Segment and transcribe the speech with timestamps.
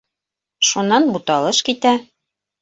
[0.69, 1.93] Шунан буталыш китә.